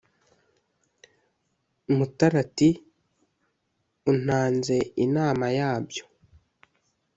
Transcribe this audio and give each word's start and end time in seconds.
Mutara 1.97 2.37
ati: 2.45 2.69
"Untanze 4.09 4.77
inama 5.05 5.45
yabyo, 5.59 6.03